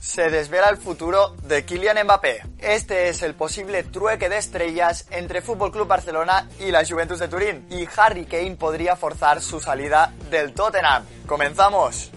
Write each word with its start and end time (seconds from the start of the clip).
Se 0.00 0.30
desvela 0.30 0.70
el 0.70 0.78
futuro 0.78 1.36
de 1.42 1.66
Kylian 1.66 2.02
Mbappé. 2.04 2.42
Este 2.58 3.10
es 3.10 3.22
el 3.22 3.34
posible 3.34 3.82
trueque 3.82 4.30
de 4.30 4.38
estrellas 4.38 5.06
entre 5.10 5.42
Fútbol 5.42 5.70
Club 5.70 5.86
Barcelona 5.86 6.48
y 6.58 6.70
la 6.70 6.86
Juventus 6.86 7.18
de 7.18 7.28
Turín. 7.28 7.66
Y 7.68 7.86
Harry 7.98 8.24
Kane 8.24 8.56
podría 8.56 8.96
forzar 8.96 9.42
su 9.42 9.60
salida 9.60 10.14
del 10.30 10.54
Tottenham. 10.54 11.04
¡Comenzamos! 11.26 12.10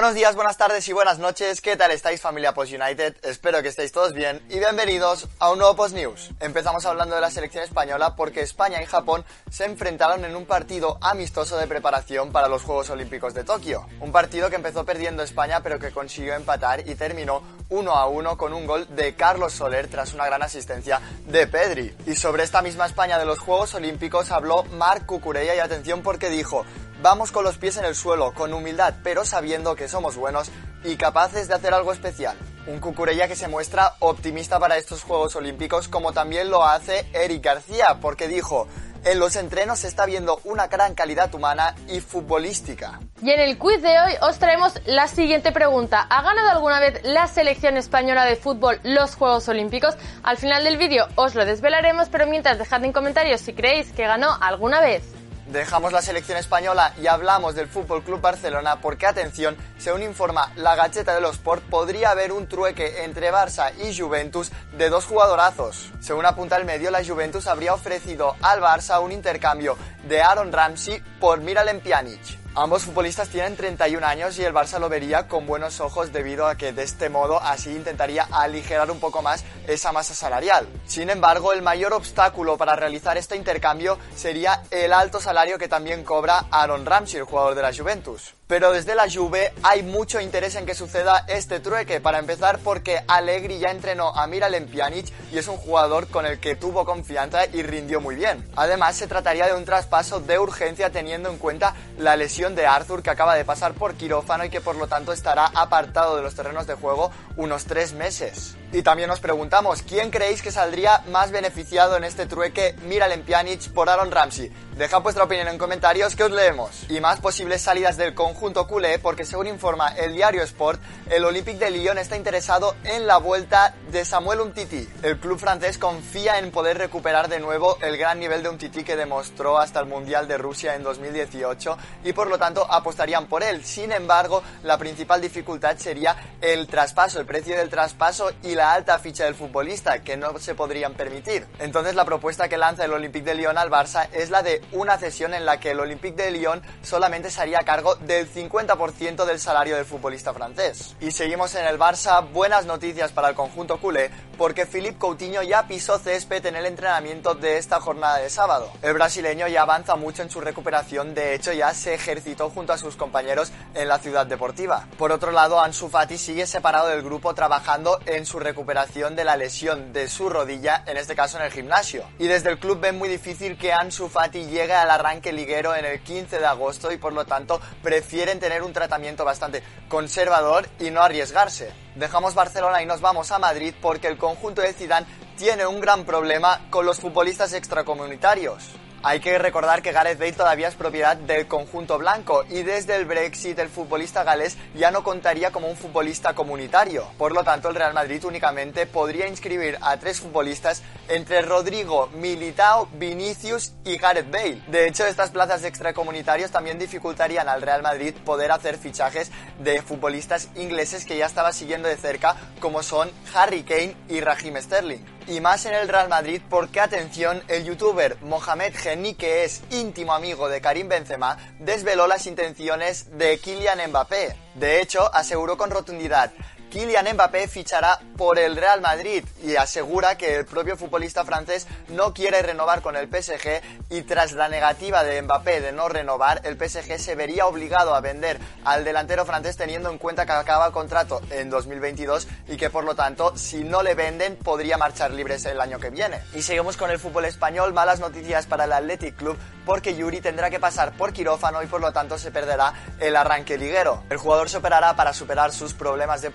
Buenos 0.00 0.14
días, 0.14 0.34
buenas 0.34 0.56
tardes 0.56 0.88
y 0.88 0.94
buenas 0.94 1.18
noches. 1.18 1.60
¿Qué 1.60 1.76
tal 1.76 1.90
estáis 1.90 2.22
familia 2.22 2.54
Post 2.54 2.72
United? 2.72 3.16
Espero 3.22 3.60
que 3.60 3.68
estéis 3.68 3.92
todos 3.92 4.14
bien 4.14 4.40
y 4.48 4.58
bienvenidos 4.58 5.28
a 5.38 5.52
un 5.52 5.58
nuevo 5.58 5.76
Post 5.76 5.94
News. 5.94 6.30
Empezamos 6.40 6.86
hablando 6.86 7.16
de 7.16 7.20
la 7.20 7.30
selección 7.30 7.64
española 7.64 8.16
porque 8.16 8.40
España 8.40 8.82
y 8.82 8.86
Japón 8.86 9.26
se 9.50 9.66
enfrentaron 9.66 10.24
en 10.24 10.36
un 10.36 10.46
partido 10.46 10.96
amistoso 11.02 11.58
de 11.58 11.66
preparación 11.66 12.32
para 12.32 12.48
los 12.48 12.62
Juegos 12.62 12.88
Olímpicos 12.88 13.34
de 13.34 13.44
Tokio. 13.44 13.86
Un 14.00 14.10
partido 14.10 14.48
que 14.48 14.56
empezó 14.56 14.86
perdiendo 14.86 15.22
España 15.22 15.60
pero 15.62 15.78
que 15.78 15.90
consiguió 15.90 16.32
empatar 16.32 16.88
y 16.88 16.94
terminó 16.94 17.42
1 17.68 17.92
a 17.92 18.08
1 18.08 18.38
con 18.38 18.54
un 18.54 18.66
gol 18.66 18.86
de 18.96 19.14
Carlos 19.14 19.52
Soler 19.52 19.88
tras 19.88 20.14
una 20.14 20.24
gran 20.24 20.42
asistencia 20.42 20.98
de 21.26 21.46
Pedri. 21.46 21.94
Y 22.06 22.16
sobre 22.16 22.44
esta 22.44 22.62
misma 22.62 22.86
España 22.86 23.18
de 23.18 23.26
los 23.26 23.38
Juegos 23.38 23.74
Olímpicos 23.74 24.30
habló 24.30 24.64
Marc 24.64 25.04
Cucurella 25.04 25.54
y 25.54 25.58
atención 25.58 26.02
porque 26.02 26.30
dijo 26.30 26.64
Vamos 27.02 27.32
con 27.32 27.44
los 27.44 27.56
pies 27.56 27.78
en 27.78 27.86
el 27.86 27.94
suelo, 27.94 28.34
con 28.34 28.52
humildad, 28.52 28.92
pero 29.02 29.24
sabiendo 29.24 29.74
que 29.74 29.88
somos 29.88 30.16
buenos 30.16 30.50
y 30.84 30.96
capaces 30.96 31.48
de 31.48 31.54
hacer 31.54 31.72
algo 31.72 31.94
especial. 31.94 32.36
Un 32.66 32.78
Cucurella 32.78 33.26
que 33.26 33.36
se 33.36 33.48
muestra 33.48 33.94
optimista 34.00 34.58
para 34.58 34.76
estos 34.76 35.02
Juegos 35.02 35.34
Olímpicos, 35.34 35.88
como 35.88 36.12
también 36.12 36.50
lo 36.50 36.62
hace 36.62 37.08
Eric 37.14 37.42
García, 37.42 37.96
porque 38.02 38.28
dijo, 38.28 38.68
en 39.02 39.18
los 39.18 39.36
entrenos 39.36 39.78
se 39.78 39.88
está 39.88 40.04
viendo 40.04 40.42
una 40.44 40.66
gran 40.66 40.94
calidad 40.94 41.34
humana 41.34 41.74
y 41.88 42.00
futbolística. 42.00 43.00
Y 43.22 43.30
en 43.30 43.40
el 43.40 43.56
quiz 43.56 43.80
de 43.80 43.98
hoy 43.98 44.12
os 44.20 44.38
traemos 44.38 44.74
la 44.84 45.08
siguiente 45.08 45.52
pregunta. 45.52 46.06
¿Ha 46.10 46.20
ganado 46.20 46.50
alguna 46.50 46.80
vez 46.80 47.00
la 47.02 47.28
selección 47.28 47.78
española 47.78 48.26
de 48.26 48.36
fútbol 48.36 48.78
los 48.82 49.14
Juegos 49.14 49.48
Olímpicos? 49.48 49.94
Al 50.22 50.36
final 50.36 50.64
del 50.64 50.76
vídeo 50.76 51.06
os 51.14 51.34
lo 51.34 51.46
desvelaremos, 51.46 52.10
pero 52.10 52.26
mientras 52.26 52.58
dejad 52.58 52.84
en 52.84 52.92
comentarios 52.92 53.40
si 53.40 53.54
creéis 53.54 53.90
que 53.90 54.06
ganó 54.06 54.36
alguna 54.38 54.82
vez. 54.82 55.19
Dejamos 55.52 55.92
la 55.92 56.00
selección 56.00 56.38
española 56.38 56.94
y 57.02 57.08
hablamos 57.08 57.56
del 57.56 57.66
Fútbol 57.66 58.04
Club 58.04 58.20
Barcelona 58.20 58.80
porque, 58.80 59.06
atención, 59.06 59.56
según 59.78 60.04
informa 60.04 60.52
la 60.54 60.76
Gacheta 60.76 61.12
de 61.12 61.20
los 61.20 61.32
Sport, 61.32 61.64
podría 61.64 62.10
haber 62.10 62.30
un 62.30 62.46
trueque 62.46 63.02
entre 63.02 63.32
Barça 63.32 63.72
y 63.76 63.98
Juventus 63.98 64.52
de 64.78 64.88
dos 64.88 65.06
jugadorazos. 65.06 65.90
Según 65.98 66.24
apunta 66.24 66.56
el 66.56 66.66
medio, 66.66 66.92
la 66.92 67.04
Juventus 67.04 67.48
habría 67.48 67.74
ofrecido 67.74 68.36
al 68.42 68.60
Barça 68.60 69.02
un 69.02 69.10
intercambio 69.10 69.76
de 70.04 70.22
Aaron 70.22 70.52
Ramsey 70.52 71.02
por 71.18 71.40
Miralem 71.40 71.80
Pjanic. 71.80 72.39
Ambos 72.56 72.82
futbolistas 72.82 73.28
tienen 73.28 73.54
31 73.54 74.04
años 74.04 74.36
y 74.36 74.44
el 74.44 74.52
Barça 74.52 74.80
lo 74.80 74.88
vería 74.88 75.28
con 75.28 75.46
buenos 75.46 75.78
ojos 75.78 76.12
debido 76.12 76.48
a 76.48 76.56
que 76.56 76.72
de 76.72 76.82
este 76.82 77.08
modo 77.08 77.40
así 77.40 77.70
intentaría 77.70 78.26
aligerar 78.28 78.90
un 78.90 78.98
poco 78.98 79.22
más 79.22 79.44
esa 79.68 79.92
masa 79.92 80.14
salarial. 80.14 80.66
Sin 80.84 81.10
embargo, 81.10 81.52
el 81.52 81.62
mayor 81.62 81.92
obstáculo 81.92 82.56
para 82.56 82.74
realizar 82.74 83.16
este 83.16 83.36
intercambio 83.36 83.98
sería 84.16 84.64
el 84.72 84.92
alto 84.92 85.20
salario 85.20 85.58
que 85.58 85.68
también 85.68 86.02
cobra 86.02 86.46
Aaron 86.50 86.86
Ramsey, 86.86 87.20
el 87.20 87.24
jugador 87.24 87.54
de 87.54 87.62
la 87.62 87.72
Juventus. 87.72 88.34
Pero 88.48 88.72
desde 88.72 88.96
la 88.96 89.08
Juve 89.08 89.52
hay 89.62 89.84
mucho 89.84 90.20
interés 90.20 90.56
en 90.56 90.66
que 90.66 90.74
suceda 90.74 91.24
este 91.28 91.60
trueque, 91.60 92.00
para 92.00 92.18
empezar 92.18 92.58
porque 92.58 93.00
Allegri 93.06 93.60
ya 93.60 93.70
entrenó 93.70 94.08
a 94.08 94.26
Miralem 94.26 94.66
Pjanic 94.66 95.06
y 95.32 95.38
es 95.38 95.46
un 95.46 95.56
jugador 95.56 96.08
con 96.08 96.26
el 96.26 96.40
que 96.40 96.56
tuvo 96.56 96.84
confianza 96.84 97.46
y 97.46 97.62
rindió 97.62 98.00
muy 98.00 98.16
bien. 98.16 98.44
Además, 98.56 98.96
se 98.96 99.06
trataría 99.06 99.46
de 99.46 99.54
un 99.54 99.64
traspaso 99.64 100.18
de 100.18 100.40
urgencia 100.40 100.90
teniendo 100.90 101.30
en 101.30 101.38
cuenta 101.38 101.76
la 101.96 102.16
lesión 102.16 102.39
de 102.48 102.66
Arthur 102.66 103.02
que 103.02 103.10
acaba 103.10 103.34
de 103.34 103.44
pasar 103.44 103.74
por 103.74 103.94
quirófano 103.94 104.44
y 104.44 104.50
que 104.50 104.62
por 104.62 104.74
lo 104.76 104.86
tanto 104.86 105.12
estará 105.12 105.46
apartado 105.54 106.16
de 106.16 106.22
los 106.22 106.34
terrenos 106.34 106.66
de 106.66 106.74
juego 106.74 107.10
unos 107.36 107.66
tres 107.66 107.92
meses. 107.92 108.56
Y 108.72 108.82
también 108.82 109.08
nos 109.08 109.20
preguntamos, 109.20 109.82
¿quién 109.82 110.10
creéis 110.10 110.42
que 110.42 110.52
saldría 110.52 111.02
más 111.10 111.32
beneficiado 111.32 111.96
en 111.96 112.04
este 112.04 112.26
trueque 112.26 112.76
Miralem 112.84 113.24
Pjanic 113.24 113.72
por 113.72 113.90
Aaron 113.90 114.10
Ramsey? 114.10 114.50
Dejad 114.76 115.02
vuestra 115.02 115.24
opinión 115.24 115.48
en 115.48 115.58
comentarios 115.58 116.16
que 116.16 116.24
os 116.24 116.30
leemos. 116.30 116.88
Y 116.88 117.00
más 117.00 117.20
posibles 117.20 117.60
salidas 117.60 117.96
del 117.96 118.14
conjunto 118.14 118.66
culé 118.66 118.98
porque 118.98 119.24
según 119.24 119.48
informa 119.48 119.88
el 119.88 120.14
diario 120.14 120.42
Sport, 120.44 120.80
el 121.10 121.24
Olympique 121.24 121.58
de 121.58 121.70
Lyon 121.70 121.98
está 121.98 122.16
interesado 122.16 122.76
en 122.84 123.06
la 123.06 123.18
vuelta 123.18 123.74
de 123.90 124.04
Samuel 124.04 124.40
Umtiti. 124.40 124.88
El 125.02 125.18
club 125.18 125.38
francés 125.38 125.76
confía 125.76 126.38
en 126.38 126.52
poder 126.52 126.78
recuperar 126.78 127.28
de 127.28 127.40
nuevo 127.40 127.76
el 127.82 127.98
gran 127.98 128.20
nivel 128.20 128.42
de 128.42 128.48
Umtiti 128.48 128.84
que 128.84 128.96
demostró 128.96 129.58
hasta 129.58 129.80
el 129.80 129.86
Mundial 129.86 130.28
de 130.28 130.38
Rusia 130.38 130.76
en 130.76 130.84
2018 130.84 131.76
y 132.04 132.12
por 132.12 132.29
lo 132.30 132.38
tanto 132.38 132.66
apostarían 132.70 133.26
por 133.26 133.42
él. 133.42 133.64
Sin 133.64 133.92
embargo, 133.92 134.42
la 134.62 134.78
principal 134.78 135.20
dificultad 135.20 135.76
sería 135.76 136.16
el 136.40 136.66
traspaso, 136.66 137.20
el 137.20 137.26
precio 137.26 137.56
del 137.56 137.68
traspaso 137.68 138.30
y 138.42 138.54
la 138.54 138.72
alta 138.72 138.98
ficha 138.98 139.24
del 139.24 139.34
futbolista 139.34 140.02
que 140.02 140.16
no 140.16 140.38
se 140.38 140.54
podrían 140.54 140.94
permitir. 140.94 141.46
Entonces 141.58 141.94
la 141.94 142.04
propuesta 142.04 142.48
que 142.48 142.56
lanza 142.56 142.84
el 142.84 142.92
Olympique 142.92 143.24
de 143.24 143.34
Lyon 143.34 143.58
al 143.58 143.70
Barça 143.70 144.08
es 144.12 144.30
la 144.30 144.42
de 144.42 144.62
una 144.72 144.98
cesión 144.98 145.34
en 145.34 145.44
la 145.44 145.60
que 145.60 145.72
el 145.72 145.80
Olympique 145.80 146.22
de 146.22 146.30
Lyon 146.30 146.62
solamente 146.82 147.30
se 147.30 147.40
haría 147.40 147.60
cargo 147.60 147.96
del 147.96 148.32
50% 148.32 149.24
del 149.24 149.40
salario 149.40 149.76
del 149.76 149.84
futbolista 149.84 150.32
francés. 150.32 150.96
Y 151.00 151.10
seguimos 151.10 151.54
en 151.54 151.66
el 151.66 151.78
Barça, 151.78 152.26
buenas 152.30 152.66
noticias 152.66 153.12
para 153.12 153.28
el 153.28 153.34
conjunto 153.34 153.78
culé, 153.80 154.10
porque 154.38 154.66
Philippe 154.66 154.98
Coutinho 154.98 155.42
ya 155.42 155.66
pisó 155.66 155.98
césped 155.98 156.44
en 156.46 156.56
el 156.56 156.66
entrenamiento 156.66 157.34
de 157.34 157.58
esta 157.58 157.80
jornada 157.80 158.18
de 158.18 158.30
sábado. 158.30 158.72
El 158.82 158.94
brasileño 158.94 159.48
ya 159.48 159.62
avanza 159.62 159.96
mucho 159.96 160.22
en 160.22 160.30
su 160.30 160.40
recuperación, 160.40 161.14
de 161.14 161.34
hecho 161.34 161.52
ya 161.52 161.74
se 161.74 161.98
ejercitó 162.20 162.50
junto 162.50 162.72
a 162.72 162.78
sus 162.78 162.96
compañeros 162.96 163.50
en 163.74 163.88
la 163.88 163.98
ciudad 163.98 164.26
deportiva. 164.26 164.86
Por 164.98 165.10
otro 165.10 165.32
lado, 165.32 165.60
Ansu 165.60 165.88
Fati 165.88 166.18
sigue 166.18 166.46
separado 166.46 166.88
del 166.88 167.02
grupo 167.02 167.34
trabajando 167.34 167.98
en 168.06 168.26
su 168.26 168.38
recuperación 168.38 169.16
de 169.16 169.24
la 169.24 169.36
lesión 169.36 169.92
de 169.92 170.08
su 170.08 170.28
rodilla, 170.28 170.84
en 170.86 170.98
este 170.98 171.16
caso 171.16 171.38
en 171.38 171.44
el 171.44 171.50
gimnasio. 171.50 172.04
Y 172.18 172.26
desde 172.26 172.50
el 172.50 172.58
club 172.58 172.80
ven 172.80 172.98
muy 172.98 173.08
difícil 173.08 173.56
que 173.56 173.72
Ansu 173.72 174.08
Fati 174.08 174.46
llegue 174.46 174.74
al 174.74 174.90
arranque 174.90 175.32
liguero 175.32 175.74
en 175.74 175.86
el 175.86 176.00
15 176.00 176.38
de 176.38 176.46
agosto 176.46 176.92
y 176.92 176.98
por 176.98 177.12
lo 177.12 177.24
tanto 177.24 177.60
prefieren 177.82 178.38
tener 178.38 178.62
un 178.62 178.72
tratamiento 178.72 179.24
bastante 179.24 179.62
conservador 179.88 180.68
y 180.78 180.90
no 180.90 181.00
arriesgarse. 181.00 181.72
Dejamos 181.94 182.34
Barcelona 182.34 182.82
y 182.82 182.86
nos 182.86 183.00
vamos 183.00 183.32
a 183.32 183.38
Madrid 183.38 183.74
porque 183.80 184.08
el 184.08 184.18
conjunto 184.18 184.60
de 184.60 184.74
Zidane 184.74 185.06
tiene 185.36 185.66
un 185.66 185.80
gran 185.80 186.04
problema 186.04 186.66
con 186.68 186.84
los 186.84 187.00
futbolistas 187.00 187.54
extracomunitarios. 187.54 188.70
Hay 189.02 189.20
que 189.20 189.38
recordar 189.38 189.80
que 189.80 189.92
Gareth 189.92 190.18
Bale 190.18 190.32
todavía 190.32 190.68
es 190.68 190.74
propiedad 190.74 191.16
del 191.16 191.46
conjunto 191.46 191.96
blanco 191.96 192.44
y 192.50 192.62
desde 192.64 192.96
el 192.96 193.06
Brexit 193.06 193.58
el 193.58 193.70
futbolista 193.70 194.24
galés 194.24 194.58
ya 194.74 194.90
no 194.90 195.02
contaría 195.02 195.50
como 195.50 195.68
un 195.68 195.76
futbolista 195.76 196.34
comunitario. 196.34 197.06
Por 197.16 197.32
lo 197.32 197.42
tanto, 197.42 197.70
el 197.70 197.76
Real 197.76 197.94
Madrid 197.94 198.22
únicamente 198.26 198.84
podría 198.84 199.26
inscribir 199.26 199.78
a 199.80 199.96
tres 199.96 200.20
futbolistas 200.20 200.82
entre 201.08 201.40
Rodrigo, 201.40 202.08
Militao, 202.08 202.90
Vinicius 202.92 203.72
y 203.86 203.96
Gareth 203.96 204.30
Bale. 204.30 204.62
De 204.66 204.86
hecho, 204.86 205.06
estas 205.06 205.30
plazas 205.30 205.62
de 205.62 205.68
extracomunitarios 205.68 206.50
también 206.50 206.78
dificultarían 206.78 207.48
al 207.48 207.62
Real 207.62 207.80
Madrid 207.80 208.14
poder 208.26 208.52
hacer 208.52 208.76
fichajes 208.76 209.30
de 209.60 209.80
futbolistas 209.80 210.50
ingleses 210.56 211.06
que 211.06 211.16
ya 211.16 211.24
estaba 211.24 211.54
siguiendo 211.54 211.88
de 211.88 211.96
cerca, 211.96 212.36
como 212.60 212.82
son 212.82 213.10
Harry 213.34 213.62
Kane 213.62 213.96
y 214.10 214.20
Raheem 214.20 214.60
Sterling 214.60 215.19
y 215.26 215.40
más 215.40 215.66
en 215.66 215.74
el 215.74 215.88
Real 215.88 216.08
Madrid 216.08 216.40
porque, 216.48 216.80
atención, 216.80 217.42
el 217.48 217.64
youtuber 217.64 218.16
Mohamed 218.22 218.74
Geni, 218.74 219.14
que 219.14 219.44
es 219.44 219.62
íntimo 219.70 220.12
amigo 220.12 220.48
de 220.48 220.60
Karim 220.60 220.88
Benzema, 220.88 221.36
desveló 221.58 222.06
las 222.06 222.26
intenciones 222.26 223.16
de 223.18 223.38
Kylian 223.38 223.90
Mbappé. 223.90 224.36
De 224.54 224.80
hecho, 224.80 225.12
aseguró 225.14 225.56
con 225.56 225.70
rotundidad, 225.70 226.32
Kylian 226.70 227.14
Mbappé 227.14 227.48
fichará 227.48 227.98
por 228.16 228.38
el 228.38 228.54
Real 228.54 228.80
Madrid 228.80 229.24
y 229.42 229.56
asegura 229.56 230.16
que 230.16 230.36
el 230.36 230.46
propio 230.46 230.76
futbolista 230.76 231.24
francés 231.24 231.66
no 231.88 232.14
quiere 232.14 232.42
renovar 232.42 232.80
con 232.80 232.94
el 232.94 233.08
PSG 233.08 233.60
y 233.90 234.02
tras 234.02 234.32
la 234.32 234.48
negativa 234.48 235.02
de 235.02 235.20
Mbappé 235.20 235.60
de 235.60 235.72
no 235.72 235.88
renovar, 235.88 236.42
el 236.44 236.56
PSG 236.56 236.98
se 237.00 237.16
vería 237.16 237.46
obligado 237.46 237.92
a 237.92 238.00
vender 238.00 238.38
al 238.64 238.84
delantero 238.84 239.26
francés 239.26 239.56
teniendo 239.56 239.90
en 239.90 239.98
cuenta 239.98 240.26
que 240.26 240.32
acaba 240.32 240.70
contrato 240.70 241.20
en 241.30 241.50
2022 241.50 242.28
y 242.46 242.56
que 242.56 242.70
por 242.70 242.84
lo 242.84 242.94
tanto 242.94 243.36
si 243.36 243.64
no 243.64 243.82
le 243.82 243.94
venden 243.94 244.36
podría 244.36 244.78
marchar 244.78 245.10
libres 245.10 245.44
el 245.46 245.60
año 245.60 245.80
que 245.80 245.90
viene. 245.90 246.20
Y 246.34 246.42
seguimos 246.42 246.76
con 246.76 246.90
el 246.90 247.00
fútbol 247.00 247.24
español, 247.24 247.72
malas 247.72 247.98
noticias 247.98 248.46
para 248.46 248.64
el 248.64 248.72
Athletic 248.72 249.16
Club 249.16 249.36
porque 249.66 249.96
Yuri 249.96 250.20
tendrá 250.20 250.50
que 250.50 250.60
pasar 250.60 250.92
por 250.92 251.12
quirófano 251.12 251.62
y 251.62 251.66
por 251.66 251.80
lo 251.80 251.92
tanto 251.92 252.18
se 252.18 252.30
perderá 252.30 252.74
el 252.98 253.16
arranque 253.16 253.58
liguero. 253.58 254.04
El 254.10 254.18
jugador 254.18 254.48
se 254.48 254.58
operará 254.58 254.94
para 254.96 255.12
superar 255.12 255.52
sus 255.52 255.74
problemas 255.74 256.22
de 256.22 256.30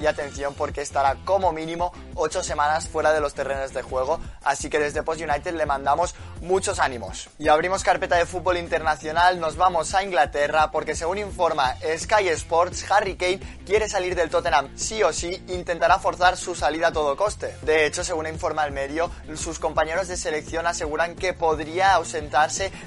y 0.00 0.06
atención 0.06 0.54
porque 0.54 0.80
estará 0.80 1.16
como 1.24 1.52
mínimo 1.52 1.92
8 2.14 2.42
semanas 2.42 2.88
fuera 2.88 3.12
de 3.12 3.20
los 3.20 3.34
terrenos 3.34 3.72
de 3.72 3.82
juego, 3.82 4.20
así 4.44 4.70
que 4.70 4.78
desde 4.78 5.02
Post 5.02 5.22
United 5.22 5.54
le 5.54 5.66
mandamos 5.66 6.14
muchos 6.40 6.78
ánimos. 6.78 7.28
Y 7.38 7.48
abrimos 7.48 7.82
carpeta 7.82 8.16
de 8.16 8.26
fútbol 8.26 8.56
internacional, 8.56 9.40
nos 9.40 9.56
vamos 9.56 9.94
a 9.94 10.02
Inglaterra 10.02 10.70
porque 10.70 10.94
según 10.94 11.18
informa 11.18 11.74
Sky 11.98 12.28
Sports, 12.28 12.90
Harry 12.90 13.16
Kane 13.16 13.40
quiere 13.66 13.88
salir 13.88 14.14
del 14.14 14.30
Tottenham 14.30 14.70
sí 14.76 15.02
o 15.02 15.12
sí, 15.12 15.42
intentará 15.48 15.98
forzar 15.98 16.36
su 16.36 16.54
salida 16.54 16.88
a 16.88 16.92
todo 16.92 17.16
coste. 17.16 17.56
De 17.62 17.86
hecho, 17.86 18.04
según 18.04 18.26
informa 18.26 18.64
el 18.64 18.72
medio, 18.72 19.10
sus 19.34 19.58
compañeros 19.58 20.08
de 20.08 20.16
selección 20.16 20.66
aseguran 20.66 21.16
que 21.16 21.34
podría 21.34 21.94
ausentar 21.94 22.40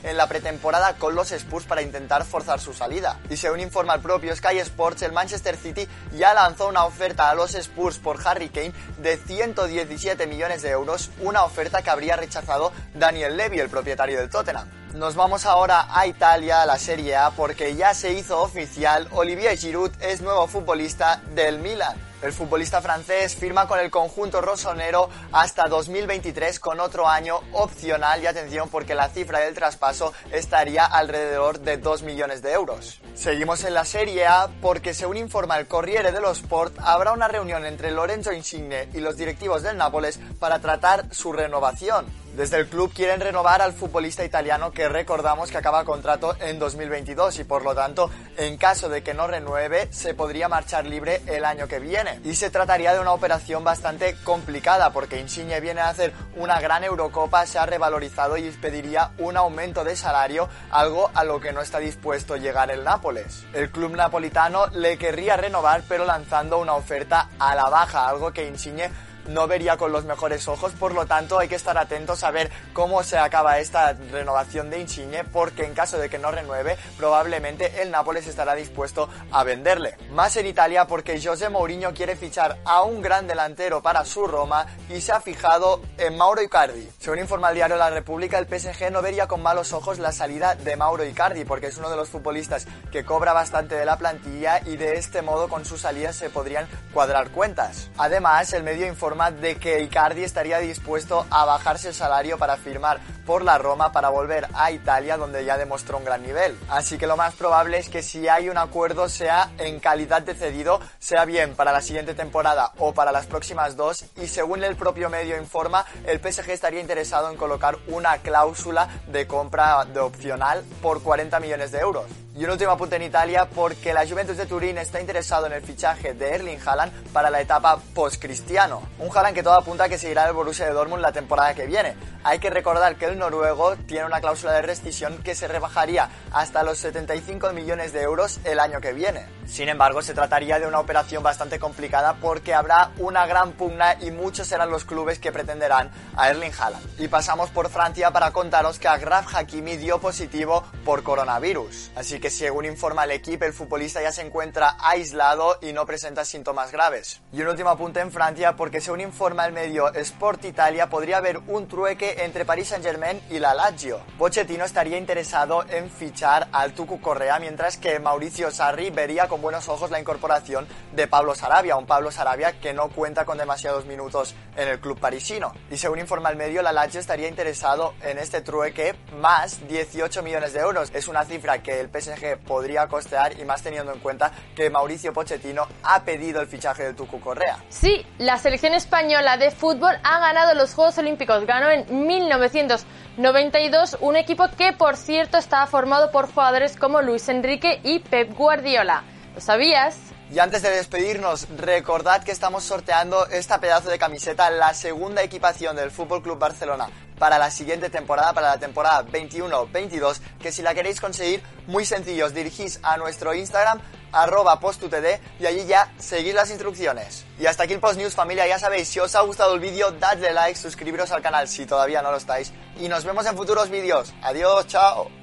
en 0.04 0.18
la 0.18 0.28
pretemporada 0.28 0.96
con 0.98 1.16
los 1.16 1.32
Spurs 1.32 1.66
para 1.66 1.82
intentar 1.82 2.26
forzar 2.26 2.60
su 2.60 2.74
salida. 2.74 3.20
Y 3.30 3.38
según 3.38 3.60
informa 3.60 3.96
el 3.96 4.02
propio 4.02 4.36
Sky 4.36 4.60
Sports, 4.60 5.02
el 5.04 5.12
Manchester 5.12 5.56
City 5.56 5.88
ya 6.14 6.34
lanzó 6.34 6.53
una 6.62 6.86
oferta 6.86 7.30
a 7.30 7.36
los 7.36 7.56
Spurs 7.56 7.98
por 7.98 8.26
Harry 8.26 8.50
Kane 8.50 8.74
de 9.00 9.18
117 9.18 10.28
millones 10.28 10.62
de 10.62 10.70
euros, 10.70 11.10
una 11.22 11.44
oferta 11.44 11.82
que 11.82 11.90
habría 11.90 12.16
rechazado 12.16 12.72
Daniel 12.94 13.38
Levy, 13.38 13.60
el 13.60 13.70
propietario 13.70 14.20
del 14.20 14.30
Tottenham. 14.30 14.83
Nos 14.94 15.16
vamos 15.16 15.48
ahora 15.48 15.88
a 15.90 16.06
Italia, 16.06 16.62
a 16.62 16.68
la 16.68 16.78
Serie 16.78 17.16
A, 17.16 17.32
porque 17.32 17.76
ya 17.76 17.96
se 17.96 18.14
hizo 18.14 18.40
oficial, 18.40 19.08
Olivier 19.12 19.58
Giroud 19.58 19.90
es 20.00 20.22
nuevo 20.22 20.46
futbolista 20.46 21.20
del 21.34 21.58
Milan. 21.58 21.98
El 22.22 22.32
futbolista 22.32 22.80
francés 22.80 23.36
firma 23.36 23.68
con 23.68 23.80
el 23.80 23.90
conjunto 23.90 24.40
rosonero 24.40 25.10
hasta 25.32 25.68
2023 25.68 26.60
con 26.60 26.80
otro 26.80 27.10
año 27.10 27.40
opcional 27.54 28.22
y 28.22 28.28
atención 28.28 28.70
porque 28.70 28.94
la 28.94 29.10
cifra 29.10 29.40
del 29.40 29.56
traspaso 29.56 30.14
estaría 30.32 30.86
alrededor 30.86 31.60
de 31.60 31.78
2 31.78 32.04
millones 32.04 32.44
de 32.44 32.52
euros. 32.52 33.02
Seguimos 33.16 33.64
en 33.64 33.74
la 33.74 33.86
Serie 33.86 34.28
A 34.28 34.48
porque 34.62 34.94
según 34.94 35.18
informa 35.18 35.58
el 35.58 35.68
Corriere 35.68 36.12
dello 36.12 36.32
Sport 36.32 36.76
habrá 36.80 37.14
una 37.14 37.28
reunión 37.28 37.66
entre 37.66 37.90
Lorenzo 37.90 38.32
Insigne 38.32 38.90
y 38.94 39.00
los 39.00 39.18
directivos 39.18 39.64
del 39.64 39.76
Nápoles 39.76 40.20
para 40.40 40.60
tratar 40.60 41.08
su 41.12 41.34
renovación. 41.34 42.23
Desde 42.36 42.58
el 42.58 42.68
club 42.68 42.92
quieren 42.92 43.22
renovar 43.22 43.62
al 43.62 43.74
futbolista 43.74 44.26
italiano 44.26 44.72
que 44.72 44.90
recordamos 44.90 45.52
que 45.52 45.58
acaba 45.60 45.86
contrato 45.86 46.36
en 46.40 46.58
2022 46.58 47.38
y 47.38 47.44
por 47.44 47.64
lo 47.64 47.76
tanto, 47.76 48.10
en 48.38 48.58
caso 48.58 48.90
de 48.90 49.04
que 49.04 49.14
no 49.14 49.28
renueve, 49.28 49.88
se 49.92 50.16
podría 50.16 50.50
marchar 50.50 50.88
libre 50.88 51.22
el 51.28 51.46
año 51.46 51.68
que 51.68 51.78
viene. 51.78 52.20
Y 52.24 52.34
se 52.34 52.50
trataría 52.50 52.92
de 52.96 53.00
una 53.00 53.14
operación 53.14 53.64
bastante 53.64 54.16
complicada 54.24 54.92
porque 54.92 55.20
Insigne 55.20 55.60
viene 55.60 55.82
a 55.82 55.90
hacer 55.90 56.12
una 56.36 56.60
gran 56.60 56.84
Eurocopa, 56.84 57.46
se 57.46 57.60
ha 57.60 57.68
revalorizado 57.68 58.36
y 58.36 58.50
pediría 58.50 59.12
un 59.20 59.38
aumento 59.38 59.84
de 59.84 59.96
salario, 59.96 60.50
algo 60.72 61.12
a 61.14 61.24
lo 61.24 61.40
que 61.40 61.54
no 61.54 61.62
está 61.62 61.78
dispuesto 61.78 62.36
llegar 62.36 62.72
el 62.72 62.84
Nápoles. 62.84 63.46
El 63.54 63.70
club 63.70 63.96
napolitano 63.96 64.66
le 64.72 64.98
querría 64.98 65.38
renovar 65.38 65.84
pero 65.88 66.04
lanzando 66.04 66.58
una 66.58 66.74
oferta 66.74 67.30
a 67.38 67.54
la 67.54 67.70
baja, 67.70 68.10
algo 68.10 68.34
que 68.34 68.48
Insigne 68.48 68.90
no 69.28 69.48
vería 69.48 69.78
con 69.78 69.92
los 69.92 70.06
mejores 70.06 70.48
ojos, 70.48 70.74
por 70.74 70.94
lo 70.94 71.06
tanto 71.06 71.40
hay 71.40 71.48
que 71.48 71.56
estar 71.56 71.78
atentos 71.78 72.24
a 72.24 72.32
ver 72.32 72.52
cómo 72.74 73.04
se 73.04 73.18
acaba 73.18 73.60
esta 73.60 73.94
renovación 73.94 74.70
de 74.70 74.80
Insigne, 74.80 75.24
porque 75.24 75.66
en 75.66 75.74
caso 75.74 75.98
de 75.98 76.10
que 76.10 76.20
no 76.20 76.32
renueve, 76.32 76.78
probablemente 76.98 77.82
el 77.82 77.92
Nápoles 77.92 78.28
estará 78.28 78.56
dispuesto 78.56 79.10
a 79.32 79.44
venderle. 79.44 79.98
Más 80.12 80.36
en 80.38 80.48
Italia 80.48 80.86
porque 80.86 81.22
José 81.22 81.50
Mourinho 81.50 81.94
quiere 81.94 82.16
fichar 82.16 82.58
a 82.66 82.84
un 82.84 83.02
gran 83.02 83.28
delantero 83.28 83.82
para 83.82 84.06
su 84.06 84.28
Roma 84.28 84.66
y 84.90 85.02
se 85.02 85.12
ha 85.12 85.22
fijado 85.22 85.82
en 85.98 86.18
Mauro 86.18 86.42
Icardi. 86.42 86.90
Según 87.00 87.20
informa 87.20 87.50
el 87.50 87.56
diario 87.56 87.78
La 87.78 87.90
República, 87.90 88.40
el 88.40 88.48
PSG 88.48 88.92
no 88.92 89.02
vería 89.02 89.28
con 89.28 89.42
malos 89.42 89.74
ojos 89.74 90.00
la 90.00 90.12
salida 90.12 90.56
de 90.56 90.76
Mauro 90.76 91.06
Icardi, 91.06 91.46
porque 91.46 91.68
es 91.68 91.78
uno 91.78 91.90
de 91.90 91.96
los 91.96 92.10
futbolistas 92.10 92.68
que 92.92 93.06
cobra 93.06 93.34
bastante 93.34 93.76
de 93.76 93.86
la 93.86 93.98
plantilla 93.98 94.62
y 94.66 94.78
de 94.78 94.96
este 94.98 95.22
modo 95.22 95.48
con 95.48 95.66
su 95.66 95.78
salida 95.78 96.14
se 96.14 96.30
podrían 96.30 96.68
cuadrar 96.94 97.30
cuentas. 97.30 97.90
Además, 97.98 98.54
el 98.54 98.64
medio 98.64 98.88
informa 98.88 99.13
de 99.40 99.56
que 99.56 99.82
Icardi 99.82 100.24
estaría 100.24 100.58
dispuesto 100.60 101.26
a 101.30 101.46
bajarse 101.46 101.90
el 101.90 101.94
salario 101.94 102.38
para 102.38 102.58
firmar 102.58 103.00
por 103.26 103.44
la 103.44 103.58
Roma 103.58 103.92
para 103.92 104.10
volver 104.10 104.48
a 104.54 104.72
Italia 104.72 105.18
donde 105.18 105.46
ya 105.46 105.58
demostró 105.58 105.98
un 105.98 106.06
gran 106.06 106.24
nivel. 106.24 106.58
Así 106.70 106.98
que 106.98 107.08
lo 107.08 107.18
más 107.18 107.34
probable 107.36 107.78
es 107.78 107.90
que 107.90 108.04
si 108.04 108.28
hay 108.28 108.50
un 108.50 108.58
acuerdo 108.58 109.10
sea 109.10 109.52
en 109.58 109.80
calidad 109.80 110.22
de 110.22 110.36
cedido, 110.36 110.80
sea 111.00 111.26
bien 111.26 111.56
para 111.56 111.72
la 111.72 111.82
siguiente 111.82 112.14
temporada 112.14 112.72
o 112.78 112.94
para 112.94 113.12
las 113.12 113.26
próximas 113.26 113.76
dos 113.76 114.06
y 114.22 114.28
según 114.28 114.64
el 114.64 114.76
propio 114.76 115.10
medio 115.10 115.38
informa, 115.38 115.86
el 116.06 116.20
PSG 116.20 116.52
estaría 116.52 116.82
interesado 116.82 117.30
en 117.30 117.38
colocar 117.38 117.78
una 117.88 118.18
cláusula 118.20 118.88
de 119.08 119.28
compra 119.28 119.86
de 119.86 120.00
opcional 120.00 120.64
por 120.82 121.02
40 121.02 121.40
millones 121.40 121.72
de 121.72 121.80
euros. 121.80 122.06
Y 122.36 122.46
un 122.46 122.50
último 122.50 122.72
apunte 122.72 122.96
en 122.96 123.04
Italia 123.04 123.48
porque 123.48 123.94
la 123.94 124.08
Juventus 124.08 124.38
de 124.38 124.48
Turín 124.48 124.80
está 124.80 125.00
interesado 125.00 125.46
en 125.46 125.54
el 125.54 125.62
fichaje 125.62 126.16
de 126.16 126.32
Erling 126.34 126.58
Haaland 126.66 126.92
para 127.14 127.30
la 127.30 127.40
etapa 127.40 127.78
post-cristiano. 127.94 128.82
Un 128.98 129.16
Haaland 129.16 129.36
que 129.36 129.44
todo 129.44 129.54
apunta 129.54 129.84
a 129.84 129.90
que 129.90 130.00
seguirá 130.00 130.28
el 130.28 130.34
Borussia 130.34 130.66
de 130.66 130.74
Dortmund 130.74 131.04
la 131.04 131.12
temporada 131.12 131.54
que 131.54 131.68
viene. 131.68 131.96
Hay 132.24 132.40
que 132.40 132.50
recordar 132.50 132.96
que 132.96 133.06
el 133.06 133.13
noruego 133.20 133.76
tiene 133.76 134.06
una 134.06 134.22
cláusula 134.22 134.54
de 134.54 134.62
rescisión 134.62 135.18
que 135.24 135.36
se 135.36 135.48
rebajaría 135.48 136.10
hasta 136.32 136.64
los 136.64 136.78
75 136.78 137.54
millones 137.54 137.94
de 137.94 138.02
euros 138.02 138.40
el 138.44 138.60
año 138.60 138.82
que 138.82 138.94
viene. 138.94 139.26
Sin 139.46 139.70
embargo, 139.70 140.02
se 140.02 140.14
trataría 140.14 140.60
de 140.60 140.68
una 140.68 140.80
operación 140.80 141.22
bastante 141.22 141.60
complicada 141.60 142.16
porque 142.22 142.54
habrá 142.54 142.92
una 142.98 143.26
gran 143.26 143.52
pugna 143.52 143.98
y 144.02 144.12
muchos 144.12 144.48
serán 144.48 144.72
los 144.72 144.86
clubes 144.86 145.20
que 145.20 145.32
pretenderán 145.32 145.92
a 146.16 146.30
Erling 146.30 146.52
Haaland. 146.58 147.00
Y 147.00 147.08
pasamos 147.08 147.50
por 147.50 147.70
Francia 147.70 148.12
para 148.12 148.32
contaros 148.32 148.80
que 148.80 148.88
Agraf 148.88 149.36
Hakimi 149.36 149.78
dio 149.78 150.00
positivo 150.00 150.64
por 150.86 151.04
coronavirus. 151.04 151.92
Así 151.96 152.20
que 152.20 152.30
según 152.30 152.66
informa 152.66 153.04
el 153.04 153.12
equipo, 153.12 153.46
el 153.46 153.54
futbolista 153.54 154.02
ya 154.02 154.12
se 154.12 154.22
encuentra 154.22 154.78
aislado 154.80 155.58
y 155.62 155.74
no 155.74 155.86
presenta 155.86 156.26
síntomas 156.26 156.72
graves. 156.72 157.22
Y 157.32 157.42
un 157.42 157.50
último 157.50 157.70
apunte 157.70 158.00
en 158.00 158.12
Francia 158.12 158.56
porque 158.56 158.82
según 158.82 159.02
informa 159.02 159.46
el 159.46 159.54
medio 159.54 159.94
Sport 159.94 160.46
Italia 160.46 160.90
podría 160.90 161.18
haber 161.18 161.40
un 161.48 161.68
trueque 161.68 162.24
entre 162.24 162.46
Paris 162.46 162.70
Saint-Germain 162.70 163.22
y 163.30 163.40
la 163.40 163.54
Lazio. 163.54 164.02
Pochettino 164.18 164.66
estaría 164.66 164.98
interesado 164.98 165.66
en 165.70 165.90
fichar 165.90 166.48
al 166.52 166.74
Tucu 166.74 167.02
Correa, 167.02 167.40
mientras 167.40 167.78
que 167.78 168.00
Mauricio 168.00 168.50
Sarri 168.52 168.90
vería 168.90 169.28
con 169.34 169.42
buenos 169.42 169.68
ojos 169.68 169.90
la 169.90 170.00
incorporación 170.00 170.68
de 170.92 171.08
Pablo 171.08 171.34
Sarabia, 171.34 171.76
un 171.76 171.88
Pablo 171.88 172.12
Sarabia 172.12 172.52
que 172.60 172.72
no 172.72 172.90
cuenta 172.90 173.26
con 173.26 173.36
demasiados 173.36 173.88
minutos 173.88 174.36
en 174.56 174.68
el 174.68 174.80
club 174.80 175.00
parisino. 175.00 175.54
Y 175.72 175.78
según 175.78 175.98
informa 175.98 176.30
el 176.30 176.36
medio, 176.36 176.62
la 176.62 176.72
Lazio 176.72 177.00
estaría 177.00 177.28
interesado 177.28 177.96
en 178.04 178.20
este 178.20 178.42
trueque 178.42 178.94
más 179.20 179.68
18 179.68 180.22
millones 180.22 180.54
de 180.54 180.60
euros. 180.60 180.92
Es 180.94 181.08
una 181.08 181.26
cifra 181.26 181.64
que 181.64 181.80
el 181.80 181.90
PSG 181.90 182.38
podría 182.46 182.88
costear 182.88 183.40
y 183.40 183.44
más 183.44 183.64
teniendo 183.64 183.92
en 183.92 183.98
cuenta 184.02 184.32
que 184.56 184.70
Mauricio 184.70 185.12
Pochettino 185.14 185.68
ha 185.82 186.04
pedido 186.04 186.40
el 186.40 186.46
fichaje 186.46 186.84
de 186.84 186.94
Tucu 186.94 187.20
Correa. 187.20 187.58
Sí, 187.70 188.06
la 188.20 188.38
selección 188.38 188.76
española 188.76 189.38
de 189.38 189.50
fútbol 189.50 189.96
ha 190.04 190.20
ganado 190.20 190.54
los 190.54 190.76
Juegos 190.76 191.00
Olímpicos. 191.00 191.48
Ganó 191.48 191.72
en 191.72 192.06
1992, 192.08 193.98
un 194.00 194.16
equipo 194.16 194.48
que 194.56 194.74
por 194.74 194.96
cierto 194.96 195.40
estaba 195.40 195.66
formado 195.66 196.12
por 196.12 196.32
jugadores 196.32 196.78
como 196.78 197.02
Luis 197.02 197.28
Enrique 197.30 197.80
y 197.84 197.98
Pep 197.98 198.38
Guardiola. 198.38 199.06
¿Lo 199.36 199.42
sabías? 199.42 199.96
Y 200.32 200.40
antes 200.40 200.62
de 200.62 200.72
despedirnos, 200.72 201.48
recordad 201.58 202.24
que 202.24 202.32
estamos 202.32 202.64
sorteando 202.64 203.28
esta 203.28 203.60
pedazo 203.60 203.90
de 203.90 204.00
camiseta, 204.00 204.50
la 204.50 204.74
segunda 204.74 205.22
equipación 205.22 205.76
del 205.76 205.92
Fútbol 205.92 206.24
Club 206.24 206.40
Barcelona 206.40 206.90
para 207.20 207.38
la 207.38 207.52
siguiente 207.52 207.90
temporada, 207.90 208.34
para 208.34 208.50
la 208.50 208.58
temporada 208.58 209.06
21-22, 209.06 210.20
que 210.40 210.52
si 210.52 210.62
la 210.62 210.74
queréis 210.74 211.00
conseguir, 211.00 211.42
muy 211.68 211.86
sencillo, 211.86 212.26
os 212.26 212.34
dirigís 212.34 212.80
a 212.84 212.98
nuestro 212.98 213.34
Instagram, 213.34 213.80
arroba 214.12 214.60
postutd, 214.60 215.20
y 215.40 215.46
allí 215.46 215.66
ya 215.66 215.92
seguís 215.98 216.34
las 216.34 216.50
instrucciones. 216.50 217.26
Y 217.40 217.46
hasta 217.46 217.64
aquí 217.64 217.74
el 217.74 217.80
Post 217.80 217.98
News, 217.98 218.16
familia, 218.16 218.48
ya 218.48 218.60
sabéis, 218.60 218.90
si 218.90 219.00
os 219.00 219.16
ha 219.16 219.22
gustado 219.22 219.54
el 219.54 219.60
vídeo, 219.60 219.92
dadle 219.92 220.34
like, 220.34 220.60
suscribiros 220.60 221.12
al 221.12 221.22
canal 221.22 221.48
si 221.48 221.66
todavía 221.66 222.02
no 222.02 222.12
lo 222.12 222.18
estáis, 222.18 222.52
y 222.80 222.88
nos 222.90 223.06
vemos 223.06 223.26
en 223.26 223.38
futuros 223.38 223.70
vídeos. 223.70 224.14
Adiós, 224.22 224.68
chao. 224.68 225.23